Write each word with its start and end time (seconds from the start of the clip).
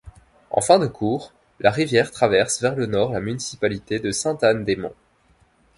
En 0.49 0.61
fin 0.61 0.79
de 0.79 0.87
cours, 0.87 1.31
la 1.59 1.69
rivière 1.69 2.09
traverse 2.09 2.59
vers 2.59 2.73
le 2.75 2.87
nord 2.87 3.11
la 3.11 3.19
municipalité 3.21 3.99
de 3.99 4.09
Sainte-Anne-des-Monts. 4.09 4.95